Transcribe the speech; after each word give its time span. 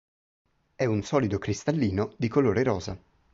È 0.73 0.83
un 0.83 1.03
solido 1.03 1.37
cristallino 1.37 2.15
di 2.17 2.27
colore 2.27 2.63
rosa. 2.63 2.99